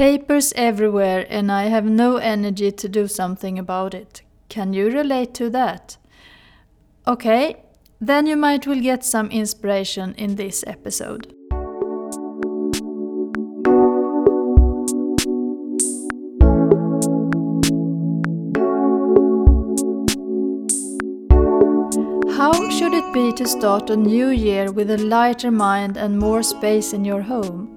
[0.00, 4.22] Papers everywhere and I have no energy to do something about it.
[4.48, 5.98] Can you relate to that?
[7.06, 7.64] Okay,
[8.00, 11.34] then you might will get some inspiration in this episode.
[22.38, 26.42] How should it be to start a new year with a lighter mind and more
[26.42, 27.69] space in your home?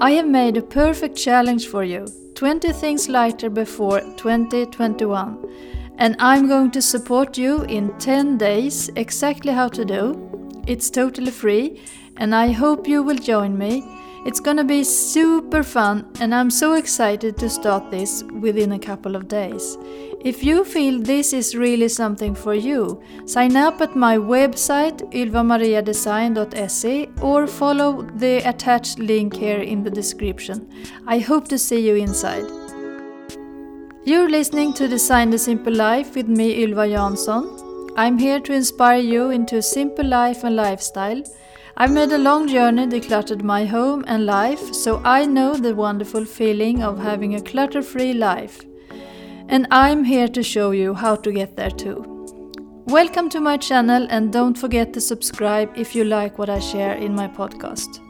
[0.00, 2.06] I have made a perfect challenge for you
[2.36, 5.44] 20 things lighter before 2021.
[5.98, 10.62] And I'm going to support you in 10 days exactly how to do.
[10.68, 11.80] It's totally free,
[12.16, 13.82] and I hope you will join me.
[14.26, 19.14] It's gonna be super fun, and I'm so excited to start this within a couple
[19.16, 19.78] of days.
[20.20, 27.08] If you feel this is really something for you, sign up at my website ylvamariadesign.se
[27.22, 30.68] or follow the attached link here in the description.
[31.06, 32.44] I hope to see you inside.
[34.04, 37.92] You're listening to Design the Simple Life with me, Ylva Jansson.
[37.96, 41.22] I'm here to inspire you into a simple life and lifestyle.
[41.80, 46.24] I've made a long journey, decluttered my home and life, so I know the wonderful
[46.24, 48.64] feeling of having a clutter free life
[49.48, 52.26] and I'm here to show you how to get there too.
[52.86, 56.94] Welcome to my channel and don't forget to subscribe if you like what I share
[56.94, 58.00] in my podcast.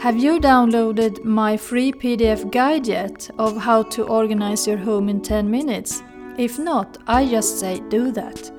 [0.00, 5.20] Have you downloaded my free PDF guide yet of how to organize your home in
[5.20, 6.02] 10 minutes?
[6.38, 8.55] If not, I just say do that.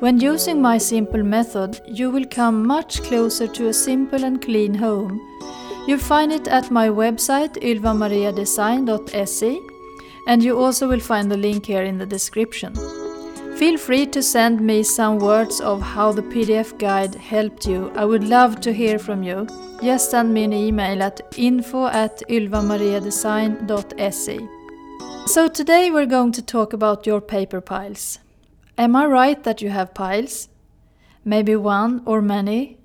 [0.00, 4.74] When using my simple method, you will come much closer to a simple and clean
[4.74, 5.20] home.
[5.88, 9.60] You'll find it at my website ylvamariadesign.se
[10.28, 12.76] and you also will find the link here in the description.
[13.56, 17.90] Feel free to send me some words of how the PDF guide helped you.
[17.96, 19.48] I would love to hear from you.
[19.82, 24.48] Just send me an email at info at ylvamariadesign.se.
[25.26, 28.20] So today we're going to talk about your paper piles.
[28.78, 30.48] Am I right that you have piles?
[31.24, 32.78] Maybe one or many?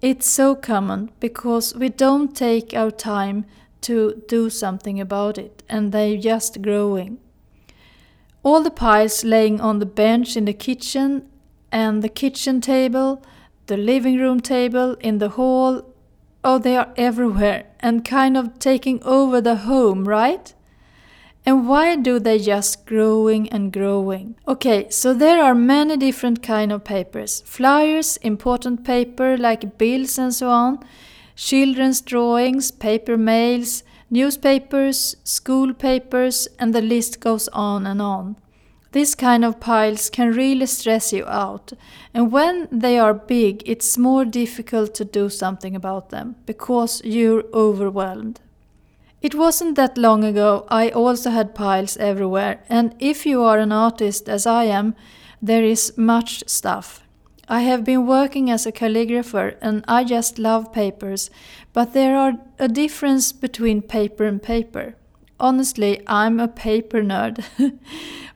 [0.00, 3.46] It's so common because we don't take our time
[3.80, 7.18] to do something about it, and they're just growing.
[8.44, 11.28] All the piles laying on the bench in the kitchen
[11.72, 13.24] and the kitchen table,
[13.66, 15.82] the living room table, in the hall,
[16.44, 20.54] oh, they are everywhere and kind of taking over the home, right?
[21.46, 24.36] And why do they just growing and growing?
[24.48, 27.42] Okay, so there are many different kind of papers.
[27.44, 30.78] Flyers, important paper like bills and so on
[31.34, 38.36] children's drawings, paper mails, newspapers, school papers, and the list goes on and on.
[38.92, 41.72] This kind of piles can really stress you out,
[42.12, 47.44] and when they are big, it's more difficult to do something about them because you're
[47.52, 48.40] overwhelmed.
[49.24, 53.72] It wasn't that long ago I also had piles everywhere, and if you are an
[53.72, 54.94] artist as I am,
[55.40, 57.00] there is much stuff.
[57.48, 61.30] I have been working as a calligrapher and I just love papers,
[61.72, 64.94] but there are a difference between paper and paper.
[65.40, 67.42] Honestly, I'm a paper nerd.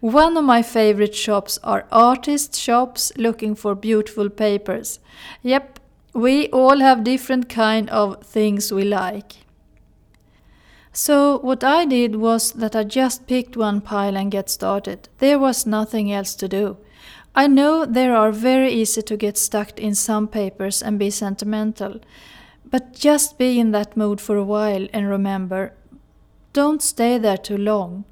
[0.01, 5.01] One of my favorite shops are artist shops looking for beautiful papers.
[5.43, 5.81] Yep,
[6.15, 9.48] we all have different kind of things we like.
[10.99, 15.09] So what I did was that I just picked one pile and get started.
[15.19, 16.77] There was nothing else to do.
[17.37, 22.01] I know there are very easy to get stuck in some papers and be sentimental,
[22.69, 25.73] but just be in that mood for a while and remember
[26.53, 28.05] don't stay there too long.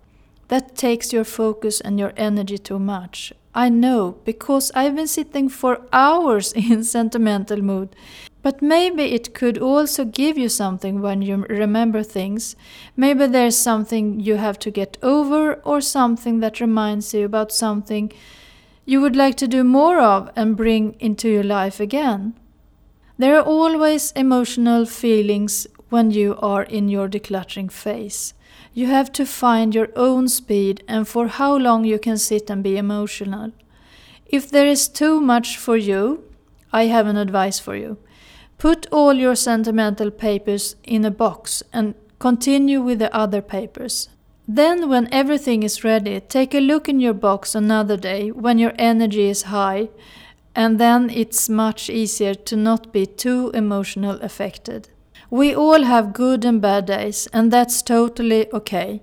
[0.46, 3.32] That takes your focus and your energy too much.
[3.52, 7.96] I know, because I've been sitting for hours in sentimental mood.
[8.46, 12.54] But maybe it could also give you something when you remember things.
[12.96, 18.12] Maybe there's something you have to get over or something that reminds you about something
[18.84, 22.34] you would like to do more of and bring into your life again.
[23.18, 28.32] There are always emotional feelings when you are in your decluttering phase.
[28.72, 32.62] You have to find your own speed and for how long you can sit and
[32.62, 33.50] be emotional.
[34.24, 36.22] If there is too much for you,
[36.72, 37.98] I have an advice for you.
[38.58, 44.08] Put all your sentimental papers in a box and continue with the other papers.
[44.48, 48.72] Then, when everything is ready, take a look in your box another day when your
[48.78, 49.88] energy is high,
[50.54, 54.88] and then it's much easier to not be too emotional affected.
[55.30, 59.02] We all have good and bad days, and that's totally okay.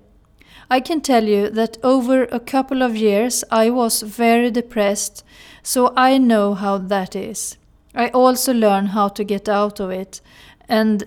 [0.71, 5.23] I can tell you that over a couple of years I was very depressed,
[5.61, 7.57] so I know how that is.
[7.95, 10.21] I also learn how to get out of it,
[10.67, 11.03] and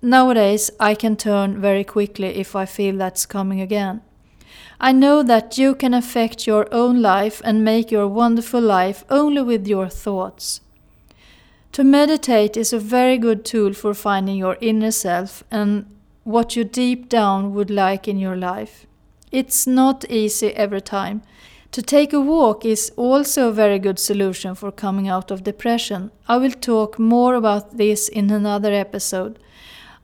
[0.00, 4.00] nowadays I can turn very quickly if I feel that's coming again.
[4.80, 9.42] I know that you can affect your own life and make your wonderful life only
[9.42, 10.60] with your thoughts.
[11.72, 15.86] To meditate is a very good tool for finding your inner self and
[16.24, 18.86] what you deep down would like in your life.
[19.30, 21.22] It's not easy every time.
[21.76, 26.10] To take a walk is also a very good solution for coming out of depression.
[26.26, 29.38] I will talk more about this in another episode.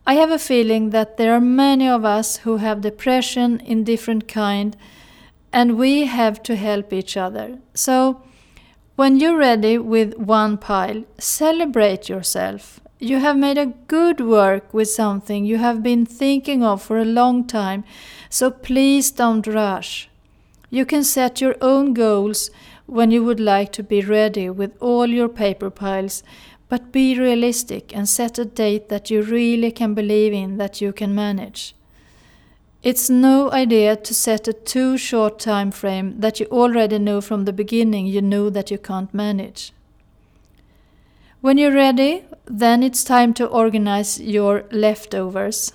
[0.06, 4.28] I have a feeling that there are many of us who have depression in different
[4.28, 4.76] kind
[5.50, 7.58] and we have to help each other.
[7.72, 8.20] So
[8.96, 12.80] when you're ready with one pile, celebrate yourself.
[12.98, 17.06] You have made a good work with something you have been thinking of for a
[17.06, 17.84] long time,
[18.28, 20.10] so please don't rush.
[20.72, 22.50] You can set your own goals
[22.86, 26.22] when you would like to be ready with all your paper piles,
[26.70, 30.94] but be realistic and set a date that you really can believe in that you
[30.94, 31.74] can manage.
[32.82, 37.44] It's no idea to set a too short time frame that you already know from
[37.44, 39.74] the beginning you know that you can't manage.
[41.42, 45.72] When you're ready, then it's time to organize your leftovers.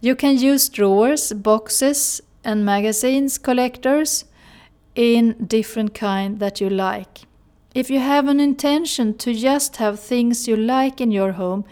[0.00, 4.24] You can use drawers, boxes, and magazines collectors
[4.94, 7.22] in different kind that you like.
[7.74, 11.64] If you have an intention to just have things you like in your home,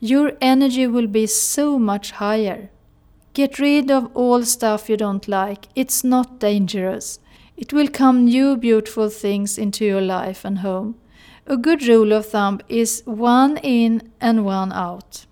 [0.00, 2.68] your energy will be so much higher.
[3.32, 5.68] Get rid of all stuff you don't like.
[5.74, 7.18] It's not dangerous.
[7.56, 10.96] It will come new beautiful things into your life and home.
[11.46, 15.24] A good rule of thumb is one in and one out.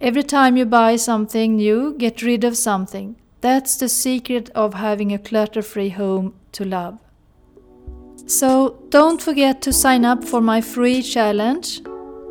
[0.00, 3.16] Every time you buy something new, get rid of something.
[3.40, 6.98] That's the secret of having a clutter free home to love.
[8.26, 11.82] So don't forget to sign up for my free challenge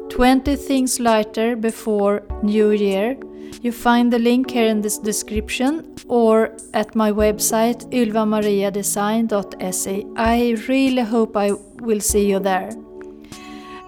[0.10, 3.18] 20 things lighter before New Year
[3.62, 10.06] you find the link here in this description or at my website ylvamariadesign.se.
[10.16, 11.52] I really hope I
[11.82, 12.70] will see you there.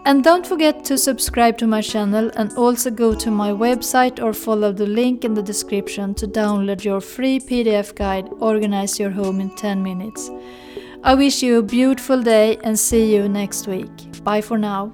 [0.03, 4.33] And don't forget to subscribe to my channel and also go to my website or
[4.33, 9.39] follow the link in the description to download your free PDF guide Organize Your Home
[9.39, 10.31] in 10 Minutes.
[11.03, 13.91] I wish you a beautiful day and see you next week.
[14.23, 14.91] Bye for now.